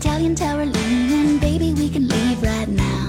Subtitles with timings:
[0.00, 3.08] Italian tower leaning, baby, we can leave right now.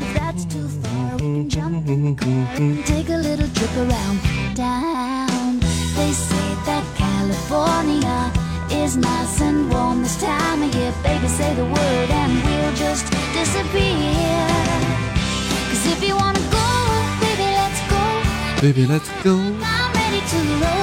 [0.00, 3.76] If that's too far, we can jump in the car and take a little trip
[3.76, 4.18] around
[4.56, 5.60] town.
[5.98, 8.32] They say that California
[8.70, 10.94] is nice and warm this time of year.
[11.02, 13.04] Baby, say the word and we'll just
[13.36, 14.48] disappear.
[15.68, 16.68] Cause if you wanna go,
[17.20, 18.02] baby, let's go.
[18.62, 19.36] Baby, let's go.
[19.36, 20.80] I'm ready to roll.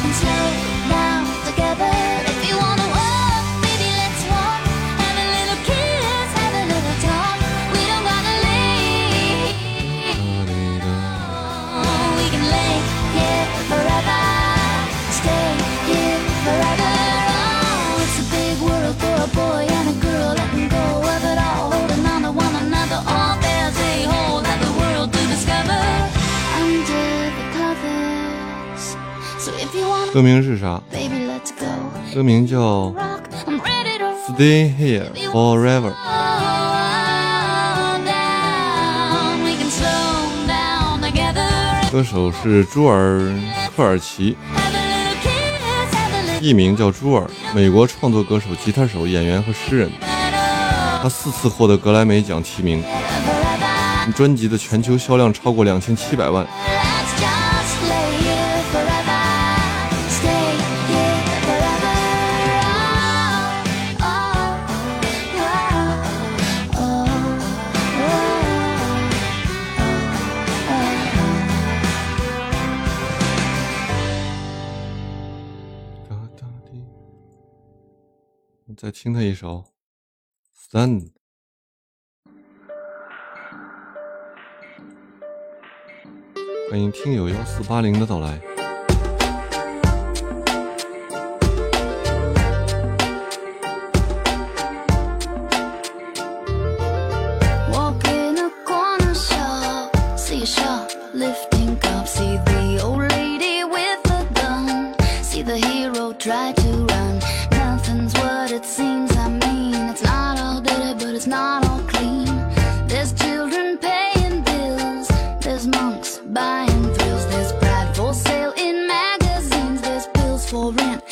[0.00, 0.77] 在
[30.12, 30.80] 歌名是啥？
[32.14, 32.94] 歌名叫
[34.26, 35.92] Stay Here Forever。
[41.92, 43.18] 歌手是朱尔·
[43.76, 44.36] 克尔奇，
[46.40, 49.90] 艺名叫朱尔，美国创作歌手、吉他手、演员和诗人。
[51.02, 52.82] 他四次获得格莱美奖提名，
[54.16, 56.46] 专辑的全球销量超过两千七百万。
[78.76, 79.64] 再听他一首
[80.70, 81.00] 《Sun》。
[86.70, 88.38] 欢迎听友幺四八零的到来。
[97.72, 104.26] Walk in a corner shop, see a shop lifting cups, see the old lady with the
[104.34, 106.77] gun, see the hero try to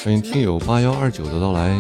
[0.07, 1.63] 欢迎听友八幺二九的到来。
[1.63, 1.75] 哎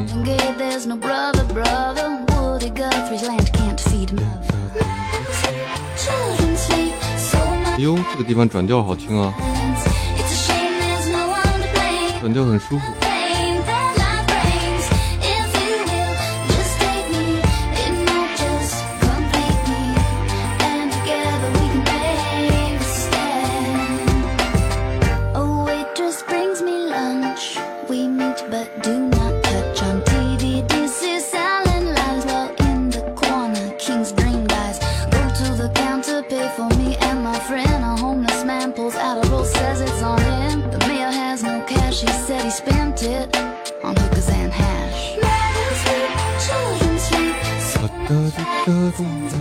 [7.79, 9.33] 呦，这个地方转调好听啊，
[12.21, 13.06] 转调很舒服。
[48.09, 49.35] 哒哒哒哒哒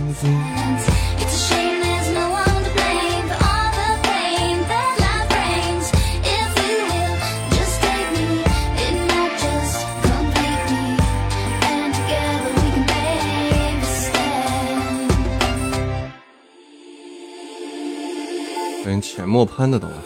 [18.84, 19.96] 哒浅墨潘的懂吗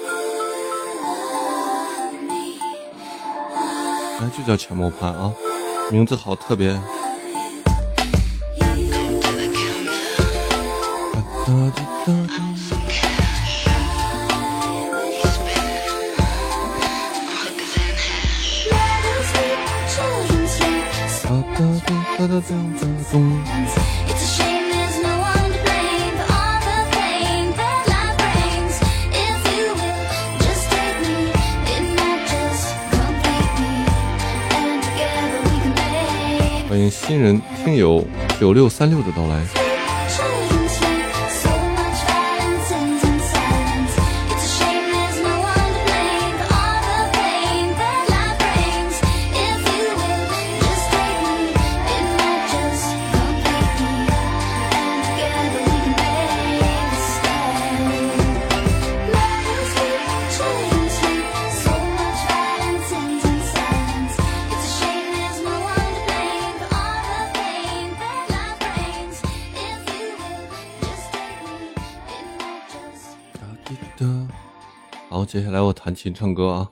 [4.20, 5.32] 哎就叫浅墨潘啊
[5.90, 6.78] 名字好特别
[36.68, 38.06] 欢迎新人听友
[38.38, 39.69] 九六三六的到来
[74.00, 74.26] 的，
[75.10, 76.68] 好，接下来我弹琴唱歌啊，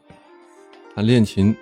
[0.94, 1.54] 弹练琴。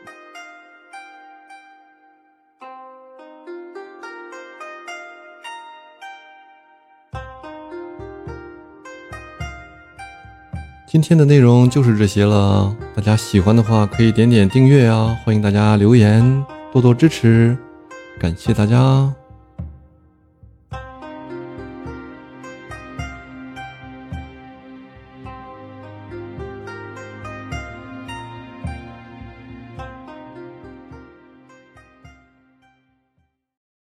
[10.87, 17.59] 今天的内容就是这些了，大家喜欢的话可以点点订阅啊，欢迎大家留言，多多支持，
[18.21, 19.12] 感谢大家。